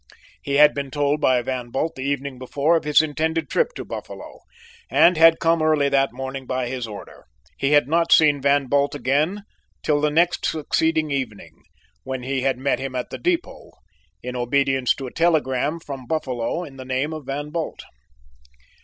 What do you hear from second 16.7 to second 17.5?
the name of